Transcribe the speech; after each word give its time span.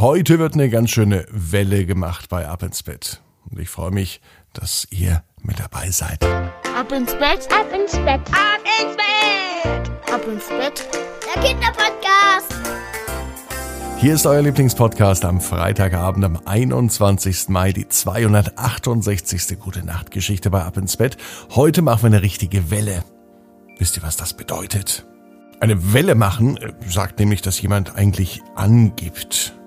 Heute 0.00 0.38
wird 0.38 0.54
eine 0.54 0.70
ganz 0.70 0.90
schöne 0.90 1.26
Welle 1.28 1.84
gemacht 1.84 2.28
bei 2.28 2.46
Ab 2.46 2.62
ins 2.62 2.84
Bett. 2.84 3.20
Und 3.50 3.58
ich 3.58 3.68
freue 3.68 3.90
mich, 3.90 4.20
dass 4.52 4.86
ihr 4.90 5.24
mit 5.42 5.58
dabei 5.58 5.90
seid. 5.90 6.24
Ab 6.24 6.92
ins 6.92 7.14
Bett, 7.14 7.48
ab 7.52 7.66
ins 7.74 7.96
Bett, 7.96 8.20
ab 8.30 8.60
ins 8.80 8.94
Bett, 8.94 9.90
ab 10.14 10.22
ins 10.28 10.46
Bett. 10.46 10.88
Der 11.34 11.42
Kinderpodcast. 11.42 12.54
Hier 13.96 14.14
ist 14.14 14.24
euer 14.24 14.40
Lieblingspodcast 14.40 15.24
am 15.24 15.40
Freitagabend, 15.40 16.24
am 16.24 16.38
21. 16.44 17.48
Mai, 17.48 17.72
die 17.72 17.88
268. 17.88 19.58
Gute 19.58 19.84
Nacht 19.84 20.12
Geschichte 20.12 20.48
bei 20.48 20.62
Ab 20.62 20.76
ins 20.76 20.96
Bett. 20.96 21.16
Heute 21.56 21.82
machen 21.82 22.02
wir 22.02 22.06
eine 22.06 22.22
richtige 22.22 22.70
Welle. 22.70 23.02
Wisst 23.78 23.96
ihr, 23.96 24.04
was 24.04 24.16
das 24.16 24.34
bedeutet? 24.34 25.08
Eine 25.58 25.92
Welle 25.92 26.14
machen 26.14 26.56
äh, 26.58 26.72
sagt 26.88 27.18
nämlich, 27.18 27.42
dass 27.42 27.60
jemand 27.60 27.96
eigentlich 27.96 28.42
angibt. 28.54 29.57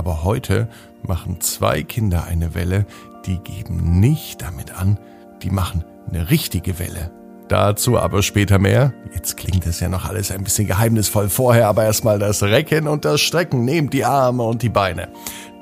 Aber 0.00 0.24
heute 0.24 0.66
machen 1.02 1.42
zwei 1.42 1.82
Kinder 1.82 2.24
eine 2.24 2.54
Welle, 2.54 2.86
die 3.26 3.36
geben 3.36 4.00
nicht 4.00 4.40
damit 4.40 4.74
an, 4.74 4.98
die 5.42 5.50
machen 5.50 5.84
eine 6.08 6.30
richtige 6.30 6.78
Welle. 6.78 7.10
Dazu 7.48 7.98
aber 7.98 8.22
später 8.22 8.58
mehr. 8.58 8.94
Jetzt 9.14 9.36
klingt 9.36 9.66
es 9.66 9.78
ja 9.78 9.90
noch 9.90 10.06
alles 10.06 10.30
ein 10.30 10.42
bisschen 10.42 10.66
geheimnisvoll 10.66 11.28
vorher, 11.28 11.68
aber 11.68 11.84
erstmal 11.84 12.18
das 12.18 12.42
Recken 12.42 12.88
und 12.88 13.04
das 13.04 13.20
Strecken. 13.20 13.66
Nehmt 13.66 13.92
die 13.92 14.06
Arme 14.06 14.42
und 14.42 14.62
die 14.62 14.70
Beine, 14.70 15.08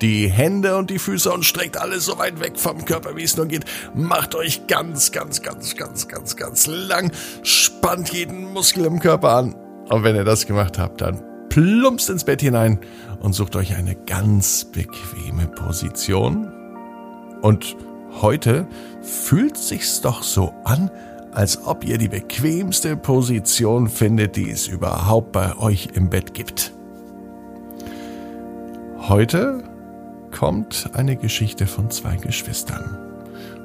die 0.00 0.28
Hände 0.28 0.76
und 0.76 0.90
die 0.90 1.00
Füße 1.00 1.32
und 1.32 1.44
streckt 1.44 1.76
alles 1.76 2.04
so 2.04 2.16
weit 2.18 2.38
weg 2.38 2.60
vom 2.60 2.84
Körper, 2.84 3.16
wie 3.16 3.24
es 3.24 3.36
nur 3.36 3.46
geht. 3.46 3.64
Macht 3.92 4.36
euch 4.36 4.68
ganz, 4.68 5.10
ganz, 5.10 5.42
ganz, 5.42 5.74
ganz, 5.74 6.06
ganz, 6.06 6.36
ganz 6.36 6.68
lang. 6.68 7.10
Spannt 7.42 8.12
jeden 8.12 8.52
Muskel 8.52 8.84
im 8.84 9.00
Körper 9.00 9.30
an. 9.30 9.56
Und 9.88 10.04
wenn 10.04 10.14
ihr 10.14 10.24
das 10.24 10.46
gemacht 10.46 10.78
habt, 10.78 11.00
dann 11.00 11.24
plumpst 11.48 12.10
ins 12.10 12.24
Bett 12.24 12.40
hinein 12.40 12.78
und 13.20 13.32
sucht 13.32 13.56
euch 13.56 13.76
eine 13.76 13.94
ganz 13.94 14.64
bequeme 14.64 15.46
Position. 15.46 16.52
Und 17.42 17.76
heute 18.20 18.66
fühlt 19.02 19.56
sich's 19.56 20.00
doch 20.00 20.22
so 20.22 20.52
an, 20.64 20.90
als 21.32 21.64
ob 21.66 21.84
ihr 21.84 21.98
die 21.98 22.08
bequemste 22.08 22.96
Position 22.96 23.88
findet, 23.88 24.36
die 24.36 24.50
es 24.50 24.66
überhaupt 24.66 25.32
bei 25.32 25.56
euch 25.56 25.90
im 25.94 26.10
Bett 26.10 26.34
gibt. 26.34 26.72
Heute 28.98 29.62
kommt 30.36 30.90
eine 30.94 31.16
Geschichte 31.16 31.66
von 31.66 31.90
zwei 31.90 32.16
Geschwistern. 32.16 32.98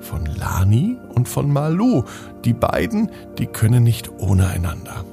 Von 0.01 0.25
Lani 0.25 0.97
und 1.15 1.27
von 1.27 1.51
Malu. 1.51 2.03
Die 2.45 2.53
beiden, 2.53 3.11
die 3.37 3.47
können 3.47 3.83
nicht 3.83 4.11
ohne 4.19 4.47
einander. 4.47 5.03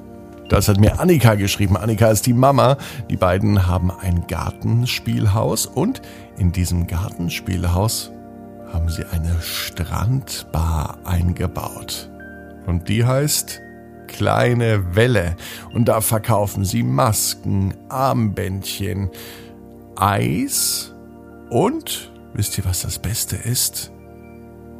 Das 0.51 0.67
hat 0.69 0.81
mir 0.81 0.99
Annika 0.99 1.37
geschrieben. 1.37 1.77
Annika 1.77 2.11
ist 2.11 2.27
die 2.27 2.33
Mama. 2.33 2.77
Die 3.09 3.17
beiden 3.17 3.69
haben 3.69 3.93
ein 3.93 4.27
Gartenspielhaus 4.27 5.65
und 5.65 6.03
in 6.39 6.51
diesem 6.51 6.89
Gartenspielhaus 6.89 8.11
haben 8.73 8.89
sie 8.89 9.05
eine 9.05 9.41
Strandbar 9.41 10.99
eingebaut. 11.05 12.11
Und 12.67 12.89
die 12.89 13.05
heißt 13.05 13.61
Kleine 14.09 14.97
Welle. 14.97 15.37
Und 15.73 15.85
da 15.85 16.01
verkaufen 16.01 16.65
sie 16.65 16.83
Masken, 16.83 17.73
Armbändchen, 17.89 19.09
Eis 19.95 20.93
und, 21.49 22.11
wisst 22.35 22.59
ihr, 22.59 22.65
was 22.65 22.83
das 22.83 22.99
Beste 22.99 23.37
ist? 23.37 23.93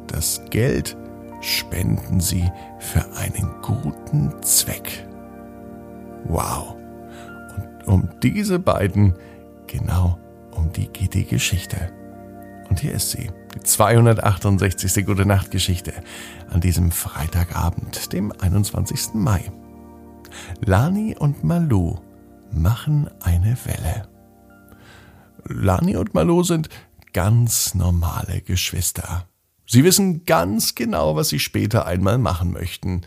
Das 0.07 0.41
Geld 0.49 0.97
spenden 1.39 2.19
sie 2.19 2.51
für 2.79 3.05
einen 3.15 3.49
guten 3.61 4.33
Zweck. 4.41 5.07
Wow. 6.25 6.75
Und 7.55 7.87
um 7.87 8.09
diese 8.21 8.59
beiden, 8.59 9.13
genau 9.67 10.17
um 10.55 10.71
die 10.71 10.87
geht 10.87 11.13
die 11.13 11.25
Geschichte. 11.25 11.91
Und 12.69 12.79
hier 12.79 12.93
ist 12.93 13.11
sie, 13.11 13.29
die 13.55 13.59
268. 13.59 15.05
Gute 15.05 15.25
Nacht 15.25 15.51
Geschichte 15.51 15.93
an 16.49 16.61
diesem 16.61 16.91
Freitagabend, 16.91 18.13
dem 18.13 18.31
21. 18.31 19.13
Mai. 19.13 19.51
Lani 20.63 21.15
und 21.17 21.43
Malu 21.43 21.97
machen 22.51 23.09
eine 23.21 23.57
Welle. 23.65 24.07
Lani 25.45 25.97
und 25.97 26.13
Malu 26.13 26.43
sind 26.43 26.69
ganz 27.13 27.75
normale 27.75 28.41
Geschwister. 28.41 29.27
Sie 29.65 29.83
wissen 29.83 30.25
ganz 30.25 30.75
genau, 30.75 31.15
was 31.15 31.29
sie 31.29 31.39
später 31.39 31.85
einmal 31.85 32.17
machen 32.17 32.51
möchten. 32.51 33.01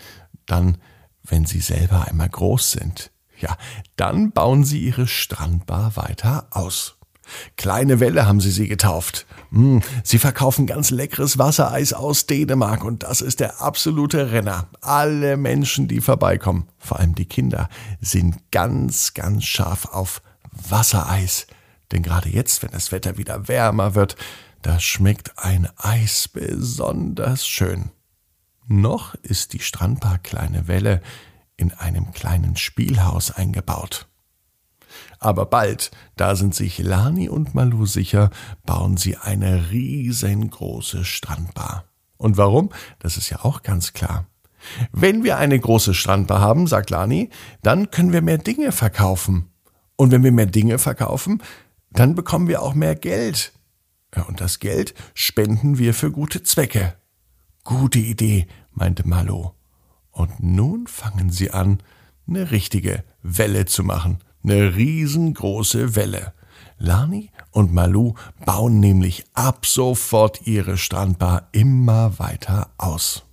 Dann 0.47 0.78
wenn 1.25 1.47
sie 1.47 1.61
selber 1.61 2.07
einmal 2.07 2.29
groß 2.29 2.73
sind. 2.73 3.11
Ja, 3.39 3.57
dann 3.97 4.33
bauen 4.33 4.65
sie 4.65 4.81
ihre 4.81 5.07
Strandbar 5.07 5.97
weiter 5.97 6.47
aus. 6.51 6.97
Kleine 7.57 8.01
Welle 8.01 8.27
haben 8.27 8.41
sie 8.41 8.51
sie 8.51 8.69
getauft. 8.69 9.27
Hm, 9.51 9.83
sie 10.03 10.19
verkaufen 10.19 10.67
ganz 10.67 10.91
leckeres 10.91 11.39
Wassereis 11.39 11.93
aus 11.93 12.27
Dänemark 12.27 12.84
und 12.84 13.03
das 13.03 13.23
ist 13.23 13.41
der 13.41 13.63
absolute 13.63 14.31
Renner. 14.31 14.69
Alle 14.81 15.37
Menschen, 15.37 15.89
die 15.89 16.01
vorbeikommen, 16.01 16.69
vor 16.79 16.99
allem 16.99 17.15
die 17.15 17.27
Kinder, 17.27 17.69
sind 18.01 18.51
ganz, 18.51 19.15
ganz 19.15 19.45
scharf 19.45 19.87
auf 19.87 20.23
Wassereis. 20.51 21.47
Denn 21.93 22.03
gerade 22.03 22.29
jetzt, 22.29 22.63
wenn 22.63 22.71
das 22.71 22.93
Wetter 22.93 23.17
wieder 23.17 23.49
wärmer 23.49 23.95
wird, 23.95 24.17
da 24.63 24.81
schmeckt 24.81 25.39
ein 25.39 25.69
Eis 25.77 26.29
besonders 26.29 27.47
schön. 27.47 27.91
Noch 28.67 29.15
ist 29.17 29.53
die 29.53 29.61
Strandbar 29.61 30.19
Kleine 30.19 30.69
Welle 30.69 31.03
in 31.57 31.73
einem 31.73 32.13
kleinen 32.13 32.57
Spielhaus 32.57 33.31
eingebaut. 33.31 34.09
Aber 35.19 35.47
bald, 35.47 35.91
da 36.17 36.37
sind 36.37 36.55
sich 36.55 36.79
Lani 36.79 37.29
und 37.29 37.55
Malu 37.55 37.87
sicher, 37.87 38.31
bauen 38.65 38.97
sie 38.97 39.17
eine 39.17 39.71
riesengroße 39.71 41.05
Strandbar. 41.05 41.85
Und 42.17 42.37
warum? 42.37 42.71
Das 42.99 43.17
ist 43.17 43.31
ja 43.31 43.45
auch 43.45 43.63
ganz 43.63 43.93
klar. 43.93 44.27
Wenn 44.93 45.25
wir 45.25 45.37
eine 45.37 45.59
große 45.59 45.95
Strandbar 45.95 46.41
haben, 46.41 46.67
sagt 46.67 46.91
Lani, 46.91 47.31
dann 47.63 47.91
können 47.91 48.13
wir 48.13 48.23
mehr 48.23 48.39
Dinge 48.39 48.73
verkaufen. 48.73 49.51
Und 49.97 50.11
wenn 50.11 50.25
wir 50.25 50.33
mehr 50.33 50.47
Dinge 50.47 50.79
verkaufen, 50.79 51.43
dann 51.91 52.15
bekommen 52.15 52.49
wir 52.49 52.63
auch 52.63 52.75
mehr 52.75 52.95
Geld. 52.95 53.53
Ja, 54.17 54.23
und 54.23 54.41
das 54.41 54.59
Geld 54.59 54.95
spenden 55.13 55.79
wir 55.79 55.93
für 55.93 56.11
gute 56.11 56.43
Zwecke. 56.43 56.95
Gute 57.65 57.99
Idee, 57.99 58.47
meinte 58.73 59.09
Malo. 59.09 59.55
Und 60.13 60.43
nun 60.43 60.87
fangen 60.87 61.31
sie 61.31 61.51
an, 61.51 61.83
eine 62.29 62.51
richtige 62.51 63.05
Welle 63.23 63.65
zu 63.65 63.83
machen. 63.83 64.19
Eine 64.43 64.77
riesengroße 64.77 65.97
Welle. 65.97 66.35
Lani 66.79 67.31
und 67.51 67.73
Malu 67.73 68.15
bauen 68.45 68.81
nämlich 68.81 69.25
ab 69.33 69.65
sofort 69.65 70.47
ihre 70.47 70.77
Strandbar 70.77 71.49
immer 71.53 72.19
weiter 72.19 72.71
aus. 72.77 73.25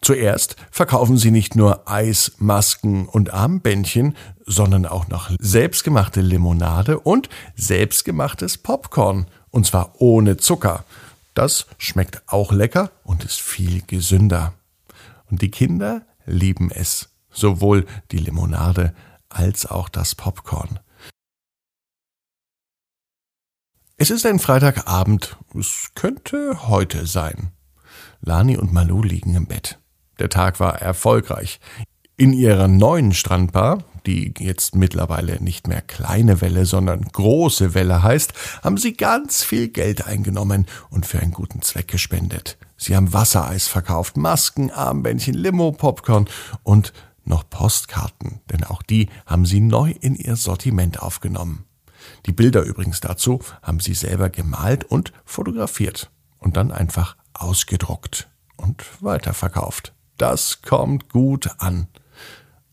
Zuerst 0.00 0.56
verkaufen 0.70 1.16
sie 1.18 1.30
nicht 1.30 1.54
nur 1.54 1.88
Eis, 1.88 2.32
Masken 2.38 3.06
und 3.06 3.32
Armbändchen, 3.32 4.16
sondern 4.44 4.86
auch 4.86 5.08
noch 5.08 5.30
selbstgemachte 5.38 6.20
Limonade 6.20 6.98
und 6.98 7.28
selbstgemachtes 7.54 8.58
Popcorn, 8.58 9.26
und 9.50 9.66
zwar 9.66 9.94
ohne 9.98 10.36
Zucker. 10.36 10.84
Das 11.36 11.66
schmeckt 11.76 12.22
auch 12.28 12.50
lecker 12.50 12.90
und 13.04 13.22
ist 13.22 13.42
viel 13.42 13.82
gesünder. 13.82 14.54
Und 15.30 15.42
die 15.42 15.50
Kinder 15.50 16.06
lieben 16.24 16.70
es, 16.70 17.10
sowohl 17.30 17.84
die 18.10 18.16
Limonade 18.16 18.94
als 19.28 19.66
auch 19.66 19.90
das 19.90 20.14
Popcorn. 20.14 20.80
Es 23.98 24.08
ist 24.08 24.24
ein 24.24 24.38
Freitagabend, 24.38 25.36
es 25.54 25.90
könnte 25.94 26.68
heute 26.68 27.06
sein. 27.06 27.52
Lani 28.22 28.56
und 28.56 28.72
Malu 28.72 29.02
liegen 29.02 29.34
im 29.34 29.46
Bett. 29.46 29.78
Der 30.18 30.30
Tag 30.30 30.58
war 30.58 30.80
erfolgreich. 30.80 31.60
In 32.16 32.32
ihrer 32.32 32.66
neuen 32.66 33.12
Strandbar, 33.12 33.84
die 34.06 34.32
jetzt 34.38 34.74
mittlerweile 34.74 35.42
nicht 35.42 35.66
mehr 35.66 35.82
kleine 35.82 36.40
Welle, 36.40 36.64
sondern 36.64 37.02
große 37.02 37.74
Welle 37.74 38.02
heißt, 38.02 38.32
haben 38.62 38.78
sie 38.78 38.94
ganz 38.94 39.42
viel 39.42 39.68
Geld 39.68 40.06
eingenommen 40.06 40.66
und 40.90 41.06
für 41.06 41.18
einen 41.18 41.32
guten 41.32 41.62
Zweck 41.62 41.88
gespendet. 41.88 42.56
Sie 42.76 42.94
haben 42.94 43.12
Wassereis 43.12 43.66
verkauft, 43.68 44.16
Masken, 44.16 44.70
Armbändchen, 44.70 45.34
Limo, 45.34 45.72
Popcorn 45.72 46.28
und 46.62 46.92
noch 47.24 47.48
Postkarten, 47.48 48.40
denn 48.52 48.64
auch 48.64 48.82
die 48.82 49.08
haben 49.26 49.46
sie 49.46 49.60
neu 49.60 49.92
in 50.00 50.14
ihr 50.14 50.36
Sortiment 50.36 51.02
aufgenommen. 51.02 51.64
Die 52.26 52.32
Bilder 52.32 52.62
übrigens 52.62 53.00
dazu 53.00 53.40
haben 53.62 53.80
sie 53.80 53.94
selber 53.94 54.30
gemalt 54.30 54.84
und 54.84 55.12
fotografiert 55.24 56.10
und 56.38 56.56
dann 56.56 56.70
einfach 56.70 57.16
ausgedruckt 57.34 58.28
und 58.56 58.84
weiterverkauft. 59.00 59.92
Das 60.18 60.62
kommt 60.62 61.08
gut 61.10 61.50
an. 61.58 61.88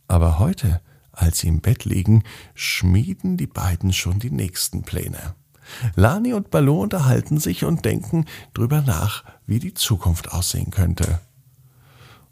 Aber 0.07 0.39
heute, 0.39 0.81
als 1.13 1.39
sie 1.39 1.47
im 1.47 1.61
Bett 1.61 1.85
liegen, 1.85 2.23
schmieden 2.53 3.37
die 3.37 3.47
beiden 3.47 3.93
schon 3.93 4.19
die 4.19 4.31
nächsten 4.31 4.81
Pläne. 4.81 5.35
Lani 5.95 6.33
und 6.33 6.51
Baloo 6.51 6.81
unterhalten 6.81 7.39
sich 7.39 7.63
und 7.63 7.85
denken 7.85 8.25
drüber 8.53 8.81
nach, 8.81 9.23
wie 9.45 9.59
die 9.59 9.73
Zukunft 9.73 10.31
aussehen 10.33 10.71
könnte. 10.71 11.21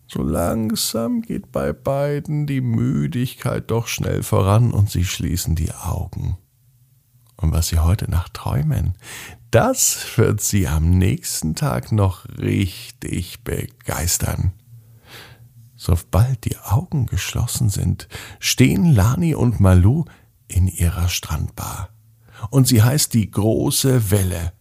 So 0.07 0.23
langsam 0.23 1.21
geht 1.21 1.53
bei 1.53 1.71
beiden 1.71 2.45
die 2.45 2.59
Müdigkeit 2.59 3.71
doch 3.71 3.87
schnell 3.87 4.23
voran 4.23 4.71
und 4.71 4.89
sie 4.89 5.05
schließen 5.05 5.55
die 5.55 5.71
Augen. 5.71 6.37
Und 7.37 7.53
was 7.53 7.69
sie 7.69 7.79
heute 7.79 8.11
Nacht 8.11 8.33
träumen, 8.33 8.95
das 9.51 10.05
wird 10.17 10.41
sie 10.41 10.67
am 10.67 10.97
nächsten 10.97 11.55
Tag 11.55 11.91
noch 11.91 12.25
richtig 12.37 13.43
begeistern. 13.43 14.51
Sobald 15.83 16.45
die 16.45 16.59
Augen 16.59 17.07
geschlossen 17.07 17.71
sind, 17.71 18.07
stehen 18.39 18.93
Lani 18.93 19.33
und 19.33 19.59
Malu 19.59 20.05
in 20.47 20.67
ihrer 20.67 21.09
Strandbar. 21.09 21.89
Und 22.51 22.67
sie 22.67 22.83
heißt 22.83 23.15
die 23.15 23.31
große 23.31 24.11
Welle. 24.11 24.53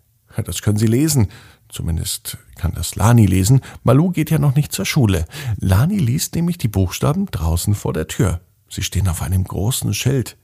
Das 0.46 0.62
können 0.62 0.78
Sie 0.78 0.86
lesen. 0.86 1.28
Zumindest 1.68 2.38
kann 2.54 2.72
das 2.72 2.96
Lani 2.96 3.26
lesen. 3.26 3.60
Malu 3.82 4.12
geht 4.12 4.30
ja 4.30 4.38
noch 4.38 4.54
nicht 4.54 4.72
zur 4.72 4.86
Schule. 4.86 5.26
Lani 5.58 5.98
liest 5.98 6.36
nämlich 6.36 6.56
die 6.56 6.68
Buchstaben 6.68 7.26
draußen 7.26 7.74
vor 7.74 7.92
der 7.92 8.08
Tür. 8.08 8.40
Sie 8.70 8.82
stehen 8.82 9.06
auf 9.06 9.20
einem 9.20 9.44
großen 9.44 9.92
Schild. 9.92 10.38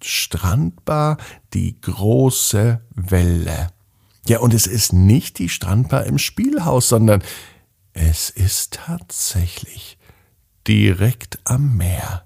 Strandbar, 0.00 1.16
die 1.52 1.80
große 1.80 2.80
Welle. 2.94 3.70
Ja, 4.28 4.38
und 4.38 4.54
es 4.54 4.68
ist 4.68 4.92
nicht 4.92 5.40
die 5.40 5.48
Strandbar 5.48 6.04
im 6.04 6.18
Spielhaus, 6.18 6.88
sondern 6.88 7.24
es 7.92 8.30
ist 8.30 8.74
tatsächlich 8.74 9.98
direkt 10.66 11.38
am 11.44 11.76
Meer, 11.76 12.24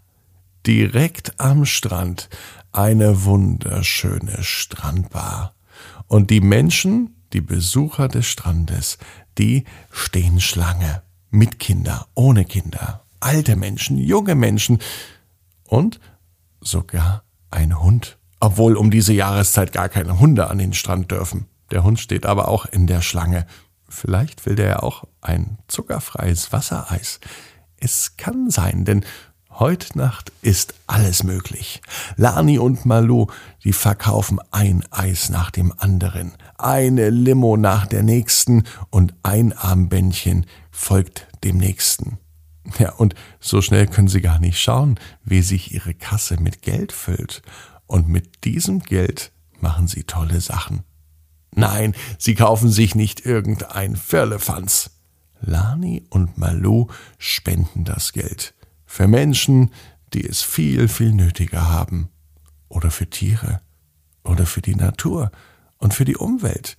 direkt 0.67 1.41
am 1.41 1.65
Strand, 1.65 2.29
eine 2.73 3.25
wunderschöne 3.25 4.43
Strandbar. 4.43 5.55
Und 6.09 6.31
die 6.31 6.41
Menschen, 6.41 7.17
die 7.33 7.41
Besucher 7.41 8.09
des 8.09 8.27
Strandes, 8.27 8.99
die 9.39 9.65
stehen 9.91 10.41
Schlange. 10.41 11.03
Mit 11.31 11.59
Kinder, 11.59 12.07
ohne 12.15 12.45
Kinder, 12.45 13.05
alte 13.21 13.57
Menschen, 13.57 13.99
junge 13.99 14.35
Menschen 14.35 14.79
und 15.65 16.01
sogar 16.61 17.25
ein 17.51 17.81
Hund. 17.81 18.19
Obwohl 18.39 18.77
um 18.77 18.91
diese 18.91 19.13
Jahreszeit 19.13 19.73
gar 19.73 19.89
keine 19.89 20.21
Hunde 20.21 20.49
an 20.49 20.59
den 20.59 20.73
Strand 20.73 21.11
dürfen. 21.11 21.47
Der 21.71 21.83
Hund 21.83 21.99
steht 21.99 22.27
aber 22.27 22.49
auch 22.49 22.67
in 22.67 22.87
der 22.87 23.03
Schlange. 23.03 23.47
Vielleicht 23.89 24.47
will 24.47 24.55
der 24.55 24.67
ja 24.67 24.79
auch 24.81 25.05
ein 25.21 25.59
zuckerfreies 25.69 26.53
Wassereis. 26.53 27.21
Es 27.79 28.17
kann 28.17 28.51
sein, 28.51 28.85
denn 28.85 29.05
Heute 29.59 29.97
Nacht 29.97 30.33
ist 30.43 30.75
alles 30.87 31.23
möglich. 31.23 31.81
Lani 32.17 32.59
und 32.59 32.85
Malu, 32.85 33.29
die 33.65 33.73
verkaufen 33.73 34.39
ein 34.51 34.85
Eis 34.91 35.31
nach 35.31 35.51
dem 35.51 35.73
anderen, 35.79 36.35
eine 36.59 37.09
Limo 37.09 37.57
nach 37.57 37.87
der 37.87 38.03
nächsten 38.03 38.65
und 38.91 39.15
ein 39.23 39.55
Armbändchen 39.55 40.45
folgt 40.71 41.27
dem 41.43 41.57
nächsten. 41.57 42.19
Ja, 42.79 42.93
und 42.93 43.15
so 43.41 43.63
schnell 43.63 43.87
können 43.87 44.09
sie 44.09 44.21
gar 44.21 44.41
nicht 44.41 44.61
schauen, 44.61 45.01
wie 45.25 45.41
sich 45.41 45.73
ihre 45.73 45.95
Kasse 45.95 46.39
mit 46.39 46.61
Geld 46.61 46.93
füllt. 46.93 47.41
Und 47.87 48.09
mit 48.09 48.45
diesem 48.45 48.81
Geld 48.81 49.33
machen 49.61 49.89
sie 49.89 50.05
tolle 50.05 50.43
Sachen. 50.43 50.83
Nein, 51.55 51.95
sie 52.19 52.35
kaufen 52.35 52.69
sich 52.69 52.95
nicht 52.95 53.25
irgendein 53.25 53.97
Firlefanz. 53.97 54.91
Lani 55.41 56.05
und 56.11 56.39
Malu 56.39 56.87
spenden 57.19 57.85
das 57.85 58.13
Geld 58.13 58.55
für 58.87 59.09
Menschen, 59.09 59.71
die 60.15 60.27
es 60.27 60.43
viel, 60.43 60.89
viel 60.89 61.13
nötiger 61.13 61.69
haben. 61.69 62.09
Oder 62.69 62.91
für 62.91 63.09
Tiere. 63.11 63.61
Oder 64.25 64.47
für 64.47 64.63
die 64.63 64.75
Natur. 64.75 65.31
Und 65.79 65.93
für 65.93 66.05
die 66.05 66.17
Umwelt. 66.17 66.79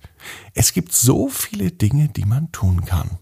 Es 0.54 0.72
gibt 0.72 0.92
so 0.92 1.28
viele 1.28 1.70
Dinge, 1.70 2.08
die 2.08 2.24
man 2.24 2.50
tun 2.50 2.84
kann. 2.84 3.18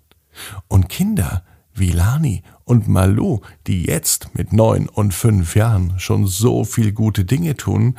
Und 0.68 0.88
Kinder 0.88 1.44
wie 1.74 1.90
Lani 1.90 2.42
und 2.64 2.88
Malu, 2.88 3.40
die 3.66 3.84
jetzt 3.84 4.34
mit 4.34 4.52
neun 4.52 4.88
und 4.88 5.12
fünf 5.12 5.54
Jahren 5.54 5.98
schon 5.98 6.26
so 6.26 6.64
viel 6.64 6.92
gute 6.92 7.26
Dinge 7.26 7.56
tun, 7.56 7.98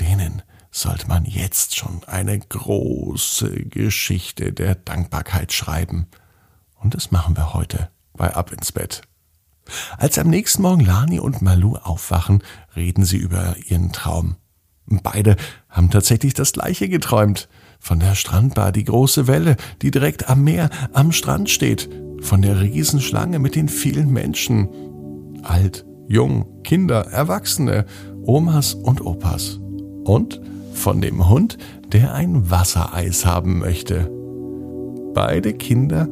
denen 0.00 0.42
sollte 0.72 1.06
man 1.06 1.24
jetzt 1.24 1.76
schon 1.76 2.02
eine 2.06 2.38
große 2.38 3.66
Geschichte 3.66 4.52
der 4.52 4.74
Dankbarkeit 4.74 5.52
schreiben. 5.52 6.08
Und 6.82 6.94
das 6.94 7.10
machen 7.10 7.36
wir 7.36 7.54
heute 7.54 7.90
bei 8.14 8.34
Ab 8.34 8.52
ins 8.52 8.72
Bett. 8.72 9.02
Als 9.96 10.18
am 10.18 10.28
nächsten 10.28 10.62
Morgen 10.62 10.84
Lani 10.84 11.20
und 11.20 11.40
Malu 11.40 11.76
aufwachen, 11.76 12.42
reden 12.74 13.04
sie 13.04 13.16
über 13.16 13.54
ihren 13.68 13.92
Traum. 13.92 14.36
Beide 14.86 15.36
haben 15.68 15.90
tatsächlich 15.90 16.34
das 16.34 16.52
gleiche 16.52 16.88
geträumt. 16.88 17.48
Von 17.78 18.00
der 18.00 18.14
Strandbar, 18.14 18.72
die 18.72 18.84
große 18.84 19.26
Welle, 19.26 19.56
die 19.80 19.90
direkt 19.90 20.28
am 20.28 20.44
Meer, 20.44 20.70
am 20.92 21.12
Strand 21.12 21.50
steht. 21.50 21.88
Von 22.20 22.42
der 22.42 22.60
Riesenschlange 22.60 23.38
mit 23.38 23.54
den 23.54 23.68
vielen 23.68 24.10
Menschen. 24.10 24.68
Alt, 25.42 25.86
jung, 26.08 26.62
Kinder, 26.62 27.06
Erwachsene, 27.06 27.86
Omas 28.24 28.74
und 28.74 29.00
Opas. 29.00 29.60
Und 30.04 30.40
von 30.74 31.00
dem 31.00 31.28
Hund, 31.28 31.58
der 31.92 32.14
ein 32.14 32.50
Wassereis 32.50 33.24
haben 33.24 33.58
möchte. 33.58 34.10
Beide 35.14 35.52
Kinder 35.52 36.08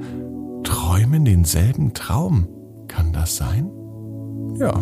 träumen 0.65 1.25
denselben 1.25 1.95
Traum. 1.95 2.49
Kann 2.89 3.13
das 3.13 3.37
sein? 3.37 3.71
Ja. 4.59 4.75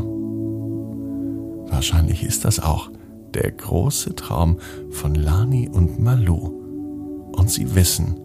Wahrscheinlich 1.70 2.24
ist 2.24 2.44
das 2.44 2.60
auch 2.60 2.90
der 3.34 3.50
große 3.52 4.14
Traum 4.14 4.58
von 4.90 5.14
Lani 5.14 5.68
und 5.68 6.00
Malu. 6.00 6.50
Und 7.32 7.50
sie 7.50 7.74
wissen, 7.74 8.20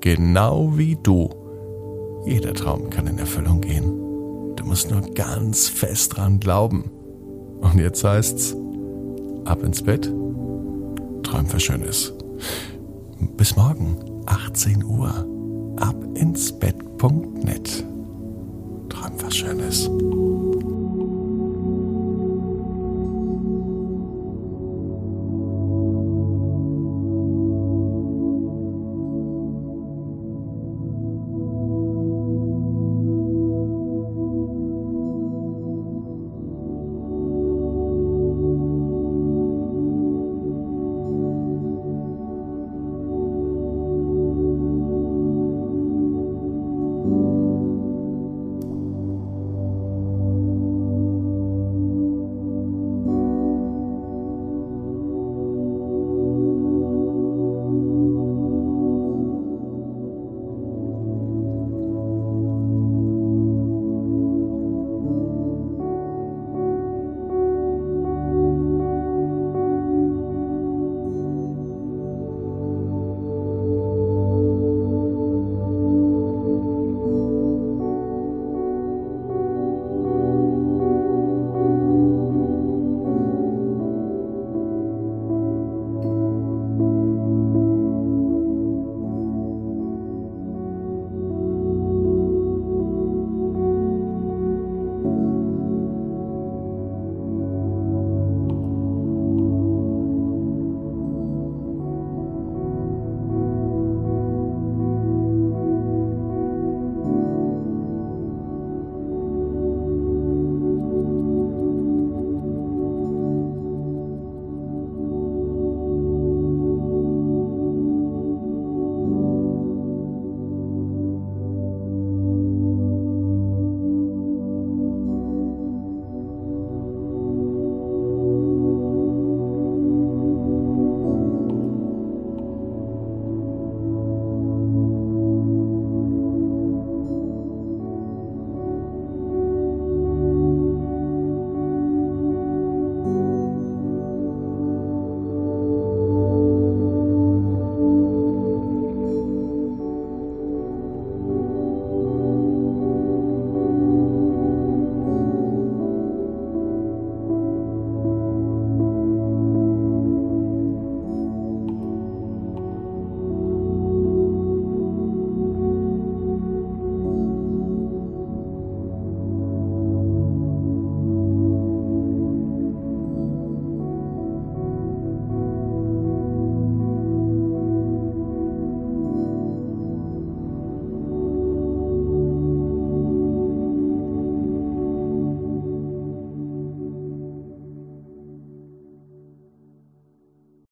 genau 0.00 0.76
wie 0.76 0.98
du, 1.02 1.30
jeder 2.26 2.54
Traum 2.54 2.90
kann 2.90 3.06
in 3.06 3.18
Erfüllung 3.18 3.60
gehen. 3.60 4.02
Du 4.56 4.64
musst 4.64 4.90
nur 4.90 5.00
ganz 5.00 5.68
fest 5.68 6.16
dran 6.16 6.38
glauben. 6.38 6.90
Und 7.60 7.78
jetzt 7.78 8.04
heißt's, 8.04 8.56
ab 9.44 9.62
ins 9.62 9.82
Bett, 9.82 10.12
träum 11.22 11.52
was 11.52 11.62
Schönes. 11.62 12.12
Bis 13.36 13.56
morgen, 13.56 13.96
18 14.26 14.84
Uhr, 14.84 15.26
abinsbett.net. 15.82 17.84
Schönes. 19.30 19.90